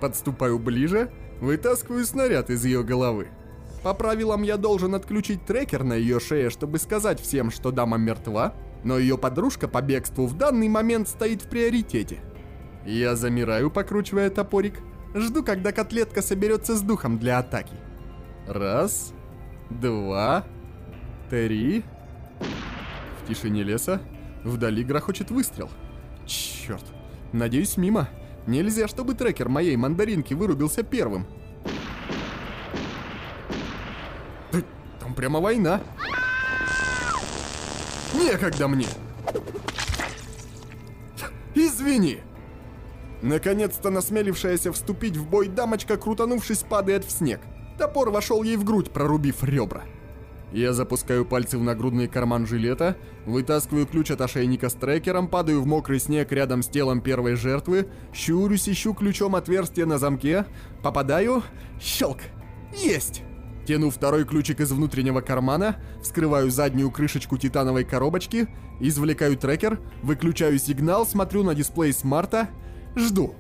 Подступаю 0.01 0.60
ближе, 0.60 1.10
вытаскиваю 1.39 2.05
снаряд 2.05 2.50
из 2.50 2.65
ее 2.65 2.83
головы. 2.83 3.29
По 3.81 3.93
правилам 3.93 4.43
я 4.43 4.57
должен 4.57 4.93
отключить 4.93 5.45
трекер 5.45 5.83
на 5.83 5.93
ее 5.93 6.19
шее, 6.19 6.50
чтобы 6.50 6.79
сказать 6.79 7.19
всем, 7.21 7.50
что 7.50 7.71
дама 7.71 7.98
мертва, 7.98 8.53
но 8.83 8.97
ее 8.97 9.17
подружка 9.17 9.67
по 9.67 9.81
бегству 9.81 10.25
в 10.25 10.38
данный 10.38 10.67
момент 10.67 11.07
стоит 11.07 11.41
в 11.41 11.50
приоритете. 11.50 12.19
Я 12.85 13.15
замираю, 13.15 13.69
покручивая 13.69 14.29
топорик, 14.29 14.79
жду, 15.13 15.43
когда 15.43 15.71
котлетка 15.71 16.21
соберется 16.21 16.75
с 16.75 16.81
духом 16.81 17.19
для 17.19 17.39
атаки. 17.39 17.75
Раз, 18.47 19.13
два, 19.69 20.45
три. 21.29 21.83
В 23.21 23.27
тишине 23.27 23.63
леса 23.63 24.01
вдали 24.43 24.83
грохочет 24.83 25.29
выстрел. 25.29 25.69
Черт, 26.25 26.83
надеюсь 27.33 27.77
мимо. 27.77 28.09
Нельзя, 28.47 28.88
чтобы 28.88 29.13
трекер 29.13 29.50
моей 29.50 29.75
мандаринки 29.75 30.33
вырубился 30.33 30.81
первым. 30.81 31.27
Там 35.00 35.13
прямо 35.13 35.39
война. 35.39 35.81
Некогда 38.21 38.67
мне. 38.67 38.87
Извини. 41.55 42.19
Наконец-то 43.21 43.89
насмелившаяся 43.89 44.71
вступить 44.71 45.17
в 45.17 45.27
бой 45.27 45.47
дамочка, 45.47 45.97
крутанувшись, 45.97 46.63
падает 46.63 47.05
в 47.05 47.11
снег. 47.11 47.39
Топор 47.77 48.09
вошел 48.09 48.43
ей 48.43 48.57
в 48.57 48.63
грудь, 48.63 48.91
прорубив 48.91 49.43
ребра. 49.43 49.83
Я 50.51 50.73
запускаю 50.73 51.25
пальцы 51.25 51.57
в 51.57 51.63
нагрудный 51.63 52.07
карман 52.07 52.45
жилета, 52.45 52.97
вытаскиваю 53.25 53.87
ключ 53.87 54.11
от 54.11 54.21
ошейника 54.21 54.69
с 54.69 54.73
трекером, 54.73 55.29
падаю 55.29 55.61
в 55.61 55.65
мокрый 55.65 55.99
снег 55.99 56.31
рядом 56.31 56.61
с 56.61 56.67
телом 56.67 56.99
первой 56.99 57.35
жертвы, 57.35 57.87
щурюсь, 58.13 58.67
ищу 58.67 58.93
ключом 58.93 59.35
отверстие 59.35 59.85
на 59.85 59.97
замке, 59.97 60.45
попадаю, 60.83 61.43
щелк, 61.79 62.19
есть! 62.75 63.23
Тяну 63.65 63.91
второй 63.91 64.25
ключик 64.25 64.59
из 64.59 64.71
внутреннего 64.71 65.21
кармана, 65.21 65.77
вскрываю 66.01 66.49
заднюю 66.49 66.89
крышечку 66.89 67.37
титановой 67.37 67.83
коробочки, 67.83 68.47
извлекаю 68.79 69.37
трекер, 69.37 69.79
выключаю 70.01 70.57
сигнал, 70.57 71.05
смотрю 71.05 71.43
на 71.43 71.53
дисплей 71.53 71.93
смарта, 71.93 72.49
жду. 72.95 73.35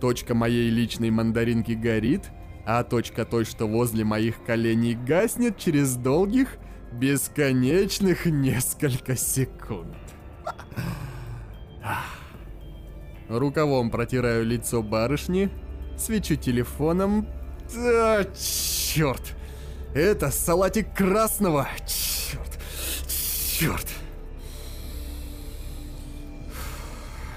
Точка 0.00 0.34
моей 0.34 0.70
личной 0.70 1.10
мандаринки 1.10 1.72
горит, 1.72 2.30
а 2.66 2.82
точка 2.82 3.24
той, 3.24 3.44
что 3.44 3.66
возле 3.66 4.04
моих 4.04 4.42
коленей 4.44 4.94
гаснет 4.94 5.56
через 5.56 5.94
долгих, 5.94 6.56
бесконечных 6.92 8.26
несколько 8.26 9.16
секунд. 9.16 9.96
Рукавом 13.28 13.90
протираю 13.90 14.44
лицо 14.44 14.82
барышни, 14.82 15.50
свечу 15.96 16.34
телефоном. 16.34 17.28
А, 17.76 18.24
черт! 18.34 19.36
Это 19.94 20.30
салатик 20.30 20.94
красного! 20.94 21.68
Черт! 21.86 22.58
Черт! 23.08 23.86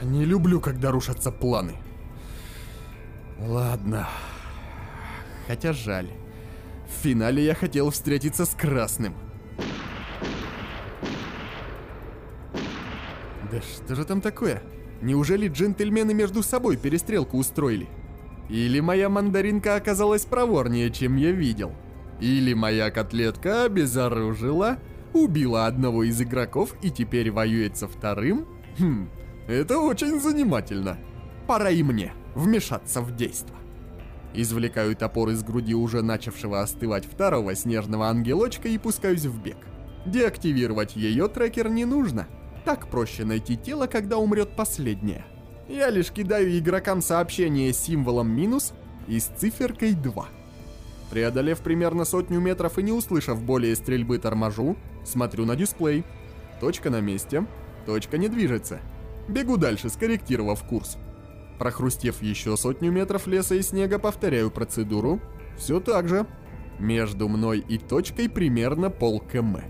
Не 0.01 0.25
люблю, 0.25 0.59
когда 0.59 0.91
рушатся 0.91 1.31
планы. 1.31 1.75
Ладно. 3.39 4.07
Хотя 5.47 5.73
жаль. 5.73 6.09
В 6.87 7.03
финале 7.03 7.43
я 7.43 7.55
хотел 7.55 7.89
встретиться 7.89 8.45
с 8.45 8.49
Красным. 8.49 9.15
Да 13.51 13.61
что 13.61 13.95
же 13.95 14.05
там 14.05 14.21
такое? 14.21 14.61
Неужели 15.01 15.47
джентльмены 15.47 16.13
между 16.13 16.43
собой 16.43 16.77
перестрелку 16.77 17.37
устроили? 17.37 17.87
Или 18.49 18.79
моя 18.79 19.09
мандаринка 19.09 19.75
оказалась 19.75 20.25
проворнее, 20.25 20.91
чем 20.91 21.17
я 21.17 21.31
видел? 21.31 21.73
Или 22.19 22.53
моя 22.53 22.91
котлетка 22.91 23.65
обезоружила, 23.65 24.77
убила 25.13 25.65
одного 25.65 26.03
из 26.03 26.21
игроков 26.21 26.75
и 26.81 26.89
теперь 26.89 27.31
воюет 27.31 27.77
со 27.77 27.87
вторым? 27.87 28.47
Хм, 28.79 29.09
это 29.47 29.79
очень 29.79 30.19
занимательно. 30.19 30.97
Пора 31.47 31.69
и 31.69 31.83
мне 31.83 32.13
вмешаться 32.35 33.01
в 33.01 33.15
действо. 33.15 33.55
Извлекаю 34.33 34.95
топор 34.95 35.29
из 35.29 35.43
груди 35.43 35.75
уже 35.75 36.01
начавшего 36.01 36.61
остывать 36.61 37.05
второго 37.05 37.53
снежного 37.55 38.07
ангелочка 38.07 38.67
и 38.67 38.77
пускаюсь 38.77 39.25
в 39.25 39.41
бег. 39.41 39.57
Деактивировать 40.05 40.95
ее 40.95 41.27
трекер 41.27 41.69
не 41.69 41.85
нужно. 41.85 42.27
Так 42.65 42.87
проще 42.87 43.25
найти 43.25 43.57
тело, 43.57 43.87
когда 43.87 44.17
умрет 44.17 44.55
последнее. 44.55 45.25
Я 45.69 45.89
лишь 45.89 46.11
кидаю 46.11 46.57
игрокам 46.57 47.01
сообщение 47.01 47.73
с 47.73 47.77
символом 47.77 48.29
минус 48.29 48.73
и 49.07 49.19
с 49.19 49.25
циферкой 49.25 49.93
2. 49.93 50.27
Преодолев 51.13 51.59
примерно 51.59 52.05
сотню 52.05 52.39
метров 52.39 52.79
и 52.79 52.81
не 52.81 52.91
услышав 52.91 53.39
более 53.39 53.75
стрельбы 53.75 54.17
торможу, 54.17 54.75
смотрю 55.05 55.45
на 55.45 55.55
дисплей. 55.55 56.03
Точка 56.59 56.89
на 56.89 57.01
месте, 57.01 57.45
точка 57.85 58.17
не 58.17 58.29
движется. 58.29 58.79
Бегу 59.27 59.57
дальше, 59.57 59.89
скорректировав 59.89 60.63
курс. 60.63 60.97
Прохрустев 61.59 62.23
еще 62.23 62.57
сотню 62.57 62.91
метров 62.91 63.27
леса 63.27 63.53
и 63.53 63.61
снега, 63.61 63.99
повторяю 63.99 64.49
процедуру. 64.49 65.21
Все 65.55 65.79
так 65.79 66.09
же. 66.09 66.25
Между 66.79 67.29
мной 67.29 67.59
и 67.59 67.77
точкой 67.77 68.27
примерно 68.27 68.89
пол 68.89 69.19
км. 69.19 69.65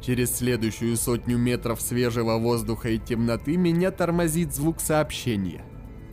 Через 0.00 0.36
следующую 0.36 0.96
сотню 0.96 1.36
метров 1.36 1.82
свежего 1.82 2.38
воздуха 2.38 2.88
и 2.88 2.98
темноты 2.98 3.58
меня 3.58 3.90
тормозит 3.90 4.54
звук 4.54 4.80
сообщения. 4.80 5.62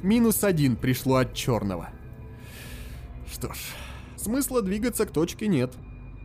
Минус 0.03 0.43
один 0.43 0.75
пришло 0.75 1.15
от 1.15 1.33
черного. 1.33 1.91
Что 3.31 3.53
ж, 3.53 3.57
смысла 4.25 4.63
двигаться 4.63 5.05
к 5.05 5.11
точке 5.11 5.47
нет. 5.47 5.71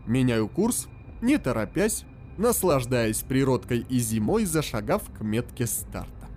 Меняю 0.06 0.48
курс, 0.48 0.88
не 1.20 1.36
торопясь, 1.36 2.04
наслаждаясь 2.38 3.20
природкой 3.20 3.84
и 3.88 3.98
зимой, 3.98 4.46
зашагав 4.46 5.02
к 5.16 5.20
метке 5.20 5.66
старта. 5.66 6.28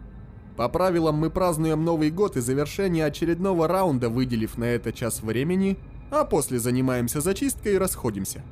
По 0.57 0.67
правилам 0.67 1.15
мы 1.15 1.29
празднуем 1.29 1.85
Новый 1.85 2.11
год 2.11 2.35
и 2.35 2.41
завершение 2.41 3.05
очередного 3.05 3.67
раунда, 3.67 4.09
выделив 4.09 4.57
на 4.57 4.65
это 4.65 4.91
час 4.91 5.23
времени, 5.23 5.77
а 6.11 6.25
после 6.25 6.59
занимаемся 6.59 7.21
зачисткой 7.21 7.75
и 7.75 7.77
расходимся. 7.77 8.43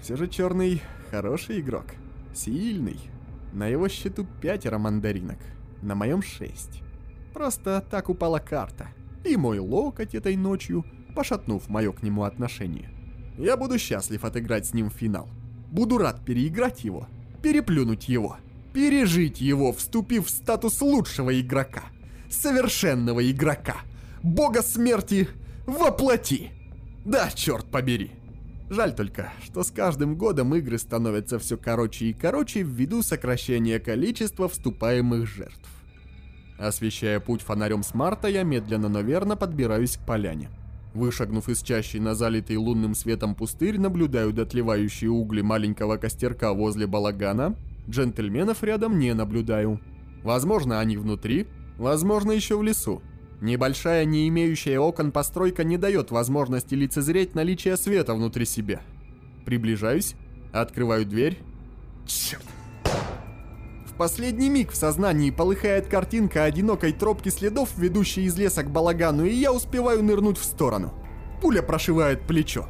Все 0.00 0.16
же 0.16 0.26
Черный 0.26 0.82
хороший 1.10 1.60
игрок. 1.60 1.84
Сильный. 2.34 2.98
На 3.52 3.68
его 3.68 3.88
счету 3.88 4.26
пятеро 4.40 4.78
мандаринок. 4.78 5.38
На 5.82 5.94
моем 5.94 6.22
шесть. 6.22 6.82
Просто 7.34 7.84
так 7.90 8.08
упала 8.08 8.38
карта. 8.38 8.88
И 9.24 9.36
мой 9.36 9.58
локоть 9.58 10.14
этой 10.14 10.36
ночью, 10.36 10.84
пошатнув 11.14 11.68
мое 11.68 11.92
к 11.92 12.02
нему 12.02 12.24
отношение. 12.24 12.90
Я 13.38 13.56
буду 13.56 13.78
счастлив 13.78 14.24
отыграть 14.24 14.66
с 14.66 14.74
ним 14.74 14.90
финал. 14.90 15.28
Буду 15.70 15.98
рад 15.98 16.24
переиграть 16.24 16.84
его, 16.84 17.08
переплюнуть 17.42 18.08
его 18.08 18.38
пережить 18.74 19.40
его, 19.40 19.72
вступив 19.72 20.26
в 20.26 20.30
статус 20.30 20.82
лучшего 20.82 21.40
игрока, 21.40 21.84
совершенного 22.28 23.30
игрока, 23.30 23.76
бога 24.22 24.62
смерти 24.62 25.28
воплоти. 25.64 26.50
Да, 27.06 27.30
черт 27.30 27.64
побери. 27.70 28.10
Жаль 28.68 28.94
только, 28.94 29.32
что 29.44 29.62
с 29.62 29.70
каждым 29.70 30.16
годом 30.16 30.54
игры 30.54 30.78
становятся 30.78 31.38
все 31.38 31.56
короче 31.56 32.06
и 32.06 32.12
короче 32.12 32.62
ввиду 32.62 33.02
сокращения 33.02 33.78
количества 33.78 34.48
вступаемых 34.48 35.26
жертв. 35.26 35.70
Освещая 36.58 37.20
путь 37.20 37.42
фонарем 37.42 37.82
смарта, 37.82 38.28
я 38.28 38.42
медленно, 38.42 38.88
но 38.88 39.00
верно 39.00 39.36
подбираюсь 39.36 39.96
к 39.96 40.06
поляне. 40.06 40.50
Вышагнув 40.94 41.48
из 41.48 41.62
чащи 41.62 41.98
на 41.98 42.14
залитый 42.14 42.56
лунным 42.56 42.94
светом 42.94 43.34
пустырь, 43.34 43.78
наблюдаю 43.78 44.32
дотлевающие 44.32 45.10
угли 45.10 45.42
маленького 45.42 45.96
костерка 45.96 46.52
возле 46.52 46.86
балагана 46.86 47.56
Джентльменов 47.88 48.62
рядом 48.62 48.98
не 48.98 49.12
наблюдаю. 49.14 49.80
Возможно, 50.22 50.80
они 50.80 50.96
внутри, 50.96 51.46
возможно, 51.76 52.32
еще 52.32 52.56
в 52.56 52.62
лесу. 52.62 53.02
Небольшая, 53.40 54.04
не 54.04 54.28
имеющая 54.28 54.78
окон 54.78 55.12
постройка 55.12 55.64
не 55.64 55.76
дает 55.76 56.10
возможности 56.10 56.74
лицезреть 56.74 57.34
наличие 57.34 57.76
света 57.76 58.14
внутри 58.14 58.46
себя. 58.46 58.80
Приближаюсь, 59.44 60.14
открываю 60.52 61.04
дверь. 61.04 61.38
Черт! 62.06 62.53
Последний 63.98 64.48
миг 64.48 64.72
в 64.72 64.76
сознании 64.76 65.30
полыхает 65.30 65.86
картинка 65.86 66.44
одинокой 66.44 66.92
тропки 66.92 67.28
следов, 67.28 67.70
ведущей 67.76 68.24
из 68.24 68.36
леса 68.36 68.64
к 68.64 68.70
балагану, 68.70 69.24
и 69.24 69.32
я 69.32 69.52
успеваю 69.52 70.02
нырнуть 70.02 70.38
в 70.38 70.44
сторону. 70.44 70.92
Пуля 71.40 71.62
прошивает 71.62 72.26
плечо. 72.26 72.66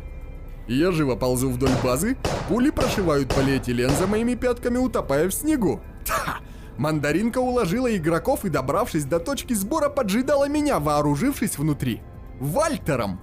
Я 0.68 0.92
живо 0.92 1.16
ползу 1.16 1.50
вдоль 1.50 1.74
базы, 1.82 2.18
пули 2.48 2.70
прошивают 2.70 3.34
полиэтилен 3.34 3.90
за 3.90 4.06
моими 4.06 4.34
пятками, 4.34 4.76
утопая 4.76 5.28
в 5.28 5.32
снегу. 5.32 5.80
Та! 6.06 6.38
Мандаринка 6.76 7.38
уложила 7.38 7.94
игроков 7.94 8.44
и, 8.44 8.50
добравшись 8.50 9.04
до 9.04 9.18
точки 9.18 9.54
сбора, 9.54 9.88
поджидала 9.88 10.48
меня, 10.48 10.78
вооружившись 10.78 11.56
внутри. 11.56 12.02
Вальтером! 12.38 13.20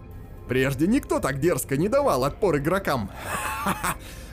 Прежде 0.47 0.87
никто 0.87 1.19
так 1.19 1.39
дерзко 1.39 1.77
не 1.77 1.87
давал 1.87 2.23
отпор 2.23 2.57
игрокам. 2.57 3.11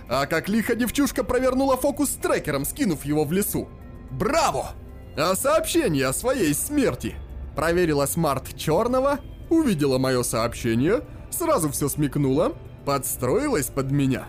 А 0.08 0.26
как 0.26 0.48
лихо 0.48 0.74
девчушка 0.74 1.22
провернула 1.22 1.76
фокус 1.76 2.10
с 2.10 2.14
трекером, 2.14 2.64
скинув 2.64 3.04
его 3.04 3.24
в 3.24 3.32
лесу. 3.32 3.68
Браво! 4.10 4.70
А 5.16 5.34
сообщение 5.34 6.06
о 6.06 6.12
своей 6.12 6.54
смерти? 6.54 7.16
Проверила 7.54 8.06
смарт 8.06 8.56
черного, 8.56 9.18
увидела 9.50 9.98
мое 9.98 10.22
сообщение, 10.22 11.02
сразу 11.30 11.70
все 11.70 11.88
смекнула, 11.88 12.56
подстроилась 12.86 13.66
под 13.66 13.90
меня. 13.90 14.26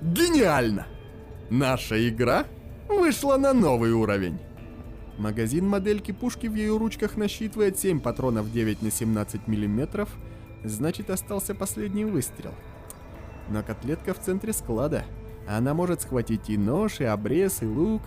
Гениально! 0.00 0.86
Наша 1.50 2.08
игра 2.08 2.46
вышла 2.88 3.36
на 3.36 3.52
новый 3.52 3.92
уровень. 3.92 4.40
Магазин 5.18 5.68
модельки 5.68 6.12
пушки 6.12 6.46
в 6.46 6.54
ее 6.54 6.76
ручках 6.76 7.16
насчитывает 7.16 7.78
7 7.78 8.00
патронов 8.00 8.50
9 8.50 8.82
на 8.82 8.90
17 8.90 9.46
мм, 9.46 10.08
значит 10.64 11.10
остался 11.10 11.54
последний 11.54 12.06
выстрел. 12.06 12.54
Но 13.50 13.62
котлетка 13.62 14.14
в 14.14 14.20
центре 14.20 14.52
склада. 14.52 15.04
Она 15.50 15.74
может 15.74 16.02
схватить 16.02 16.48
и 16.48 16.56
нож, 16.56 17.00
и 17.00 17.04
обрез, 17.04 17.62
и 17.62 17.66
лук, 17.66 18.02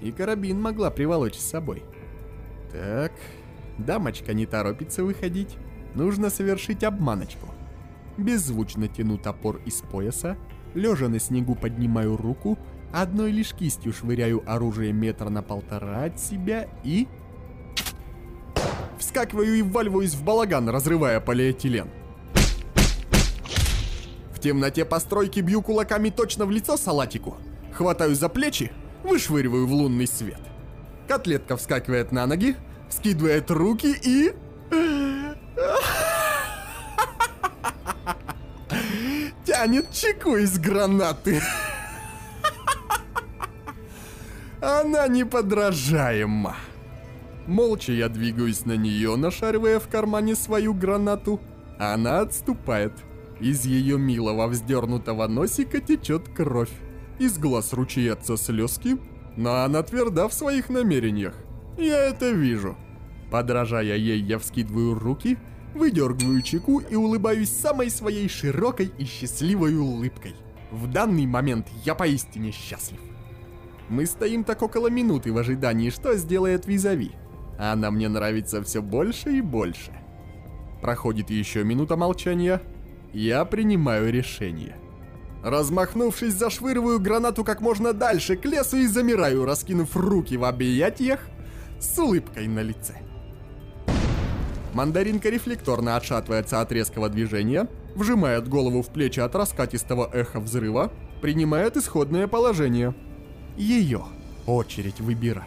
и 0.00 0.12
карабин 0.12 0.60
могла 0.60 0.90
приволочь 0.90 1.36
с 1.36 1.50
собой. 1.50 1.82
Так, 2.72 3.12
дамочка 3.78 4.32
не 4.32 4.46
торопится 4.46 5.02
выходить. 5.02 5.56
Нужно 5.94 6.30
совершить 6.30 6.84
обманочку 6.84 7.48
беззвучно 8.18 8.88
тяну 8.88 9.16
топор 9.16 9.60
из 9.64 9.80
пояса, 9.80 10.36
лежа 10.74 11.08
на 11.08 11.18
снегу 11.18 11.54
поднимаю 11.54 12.16
руку, 12.16 12.58
одной 12.92 13.30
лишь 13.30 13.54
кистью 13.54 13.92
швыряю 13.92 14.42
оружие 14.46 14.92
метра 14.92 15.30
на 15.30 15.42
полтора 15.42 16.04
от 16.04 16.20
себя 16.20 16.68
и... 16.84 17.08
Вскакиваю 18.98 19.54
и 19.54 19.62
вваливаюсь 19.62 20.14
в 20.14 20.24
балаган, 20.24 20.68
разрывая 20.68 21.20
полиэтилен. 21.20 21.88
В 24.38 24.40
темноте 24.40 24.84
постройки 24.84 25.40
бью 25.40 25.62
кулаками 25.62 26.10
точно 26.10 26.46
в 26.46 26.52
лицо 26.52 26.76
салатику, 26.76 27.38
хватаю 27.72 28.14
за 28.14 28.28
плечи, 28.28 28.70
вышвыриваю 29.02 29.66
в 29.66 29.72
лунный 29.72 30.06
свет. 30.06 30.38
Котлетка 31.08 31.56
вскакивает 31.56 32.12
на 32.12 32.24
ноги, 32.24 32.54
скидывает 32.88 33.50
руки 33.50 33.92
и... 34.00 34.32
тянет 39.44 39.90
чеку 39.90 40.36
из 40.36 40.56
гранаты. 40.56 41.42
Она 44.60 45.08
неподражаема. 45.08 46.54
Молча 47.48 47.90
я 47.90 48.08
двигаюсь 48.08 48.66
на 48.66 48.76
нее, 48.76 49.16
нашаривая 49.16 49.80
в 49.80 49.88
кармане 49.88 50.36
свою 50.36 50.74
гранату. 50.74 51.40
Она 51.80 52.20
отступает. 52.20 52.92
Из 53.40 53.64
ее 53.64 53.98
милого 53.98 54.48
вздернутого 54.48 55.26
носика 55.26 55.80
течет 55.80 56.28
кровь. 56.28 56.72
Из 57.18 57.38
глаз 57.38 57.72
ручьятся 57.72 58.36
слезки, 58.36 58.96
но 59.36 59.62
она 59.62 59.82
тверда 59.82 60.28
в 60.28 60.34
своих 60.34 60.68
намерениях. 60.68 61.34
Я 61.76 62.04
это 62.04 62.30
вижу. 62.30 62.76
Подражая 63.30 63.96
ей, 63.96 64.20
я 64.20 64.38
вскидываю 64.38 64.98
руки 64.98 65.38
выдергиваю 65.74 66.42
чеку 66.42 66.80
и 66.80 66.94
улыбаюсь 66.94 67.50
самой 67.50 67.90
своей 67.90 68.28
широкой 68.28 68.90
и 68.98 69.04
счастливой 69.04 69.76
улыбкой. 69.76 70.34
В 70.70 70.90
данный 70.90 71.26
момент 71.26 71.68
я 71.84 71.94
поистине 71.94 72.50
счастлив. 72.52 73.00
Мы 73.88 74.04
стоим 74.04 74.44
так 74.44 74.62
около 74.62 74.88
минуты 74.88 75.32
в 75.32 75.38
ожидании, 75.38 75.90
что 75.90 76.14
сделает 76.16 76.66
визави. 76.66 77.12
Она 77.58 77.90
мне 77.90 78.08
нравится 78.08 78.62
все 78.62 78.82
больше 78.82 79.32
и 79.38 79.40
больше. 79.40 79.92
Проходит 80.82 81.30
еще 81.30 81.64
минута 81.64 81.96
молчания. 81.96 82.60
Я 83.12 83.44
принимаю 83.44 84.12
решение. 84.12 84.76
Размахнувшись, 85.42 86.34
зашвыриваю 86.34 87.00
гранату 87.00 87.44
как 87.44 87.60
можно 87.60 87.92
дальше 87.92 88.36
к 88.36 88.44
лесу 88.44 88.76
и 88.76 88.86
замираю, 88.86 89.44
раскинув 89.44 89.96
руки 89.96 90.36
в 90.36 90.44
объятиях 90.44 91.20
с 91.80 91.98
улыбкой 91.98 92.48
на 92.48 92.60
лице. 92.60 92.94
Мандаринка 94.74 95.30
рефлекторно 95.30 95.96
отшатывается 95.96 96.60
от 96.60 96.70
резкого 96.72 97.08
движения, 97.08 97.68
вжимает 97.94 98.48
голову 98.48 98.82
в 98.82 98.88
плечи 98.88 99.20
от 99.20 99.34
раскатистого 99.34 100.10
эха 100.12 100.40
взрыва, 100.40 100.92
принимает 101.22 101.76
исходное 101.76 102.26
положение. 102.26 102.94
Ее 103.56 104.04
очередь 104.46 105.00
выбирать. 105.00 105.46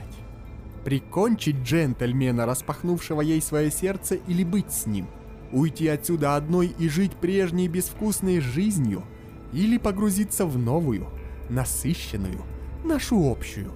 Прикончить 0.84 1.58
джентльмена, 1.58 2.46
распахнувшего 2.46 3.22
ей 3.22 3.42
свое 3.42 3.70
сердце, 3.70 4.16
или 4.16 4.44
быть 4.44 4.72
с 4.72 4.86
ним? 4.88 5.08
Уйти 5.52 5.88
отсюда 5.88 6.36
одной 6.36 6.68
и 6.68 6.88
жить 6.88 7.16
прежней 7.16 7.68
безвкусной 7.68 8.40
жизнью? 8.40 9.04
Или 9.52 9.78
погрузиться 9.78 10.46
в 10.46 10.58
новую, 10.58 11.08
насыщенную, 11.50 12.42
нашу 12.86 13.30
общую? 13.30 13.74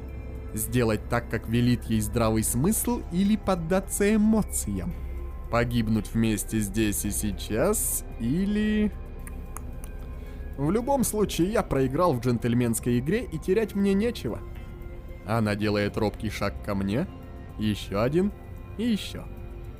Сделать 0.54 1.02
так, 1.10 1.30
как 1.30 1.50
велит 1.50 1.84
ей 1.86 2.00
здравый 2.00 2.44
смысл, 2.44 3.02
или 3.12 3.36
поддаться 3.36 4.16
эмоциям? 4.16 4.94
Погибнуть 5.52 6.14
вместе 6.14 6.60
здесь 6.60 7.04
и 7.04 7.12
сейчас, 7.12 8.06
или... 8.22 8.92
В 10.58 10.72
любом 10.72 11.04
случае, 11.04 11.52
я 11.52 11.62
проиграл 11.62 12.14
в 12.14 12.22
джентльменской 12.22 13.00
игре 13.00 13.26
и 13.26 13.38
терять 13.38 13.76
мне 13.76 13.94
нечего. 13.94 14.40
Она 15.26 15.56
делает 15.56 15.98
робкий 15.98 16.30
шаг 16.30 16.54
ко 16.64 16.74
мне, 16.74 17.08
еще 17.60 18.02
один 18.02 18.32
и 18.78 18.84
еще. 18.84 19.26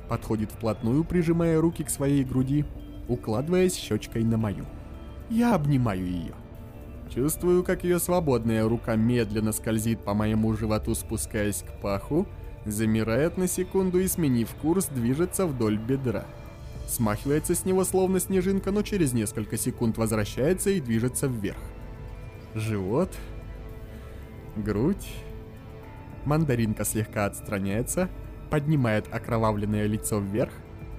Подходит 0.08 0.52
вплотную, 0.52 1.04
прижимая 1.04 1.60
руки 1.60 1.84
к 1.84 1.90
своей 1.90 2.24
груди, 2.24 2.64
укладываясь 3.08 3.74
щечкой 3.74 4.24
на 4.24 4.36
мою. 4.36 4.64
Я 5.28 5.54
обнимаю 5.54 6.06
ее. 6.06 6.34
Чувствую, 7.12 7.64
как 7.64 7.84
ее 7.84 7.98
свободная 7.98 8.68
рука 8.68 8.96
медленно 8.96 9.52
скользит 9.52 10.00
по 10.00 10.14
моему 10.14 10.54
животу, 10.54 10.94
спускаясь 10.94 11.62
к 11.62 11.80
паху, 11.80 12.26
замирает 12.64 13.36
на 13.36 13.46
секунду 13.46 14.00
и, 14.00 14.08
сменив 14.08 14.52
курс, 14.60 14.86
движется 14.86 15.46
вдоль 15.46 15.78
бедра. 15.78 16.24
Смахивается 16.88 17.54
с 17.54 17.64
него 17.64 17.84
словно 17.84 18.20
снежинка, 18.20 18.70
но 18.70 18.82
через 18.82 19.12
несколько 19.12 19.56
секунд 19.56 19.98
возвращается 19.98 20.70
и 20.70 20.80
движется 20.80 21.26
вверх. 21.26 21.58
Живот, 22.54 23.12
грудь. 24.56 25.08
Мандаринка 26.24 26.84
слегка 26.84 27.26
отстраняется, 27.26 28.08
поднимает 28.50 29.12
окровавленное 29.12 29.86
лицо 29.86 30.18
вверх, 30.18 30.52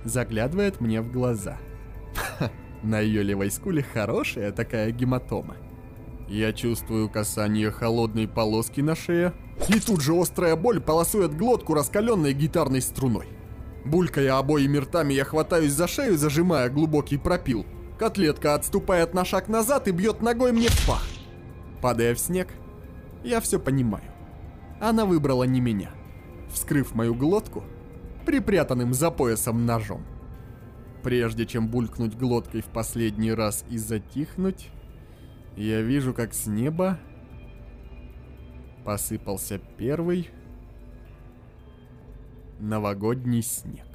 заглядывает 0.03 0.79
мне 0.81 1.01
в 1.01 1.11
глаза. 1.11 1.57
на 2.83 2.99
ее 2.99 3.23
левой 3.23 3.51
скуле 3.51 3.83
хорошая 3.83 4.51
такая 4.51 4.91
гематома. 4.91 5.57
Я 6.27 6.51
чувствую 6.51 7.09
касание 7.09 7.71
холодной 7.71 8.27
полоски 8.27 8.81
на 8.81 8.95
шее, 8.95 9.33
и 9.69 9.79
тут 9.79 10.01
же 10.01 10.13
острая 10.13 10.55
боль 10.55 10.81
полосует 10.81 11.35
глотку 11.35 11.73
раскаленной 11.73 12.33
гитарной 12.33 12.81
струной. 12.81 13.27
Булькая 13.85 14.37
обоими 14.37 14.77
ртами, 14.77 15.13
я 15.13 15.23
хватаюсь 15.23 15.71
за 15.71 15.87
шею, 15.87 16.17
зажимая 16.17 16.69
глубокий 16.69 17.17
пропил. 17.17 17.65
Котлетка 17.97 18.53
отступает 18.53 19.13
на 19.13 19.23
шаг 19.23 19.47
назад 19.47 19.87
и 19.87 19.91
бьет 19.91 20.21
ногой 20.21 20.51
мне 20.51 20.67
в 20.67 20.87
пах. 20.87 21.03
Падая 21.81 22.13
в 22.13 22.19
снег, 22.19 22.49
я 23.23 23.39
все 23.39 23.59
понимаю. 23.59 24.03
Она 24.81 25.05
выбрала 25.05 25.45
не 25.45 25.61
меня, 25.61 25.91
вскрыв 26.51 26.93
мою 26.95 27.15
глотку 27.15 27.63
припрятанным 28.25 28.93
за 28.93 29.09
поясом 29.09 29.65
ножом. 29.65 30.05
Прежде 31.01 31.45
чем 31.45 31.69
булькнуть 31.69 32.17
глоткой 32.17 32.61
в 32.61 32.65
последний 32.65 33.31
раз 33.31 33.63
и 33.69 33.77
затихнуть, 33.77 34.69
я 35.55 35.81
вижу, 35.81 36.13
как 36.13 36.33
с 36.33 36.45
неба 36.45 36.99
посыпался 38.83 39.59
первый 39.77 40.29
новогодний 42.59 43.41
снег. 43.41 43.86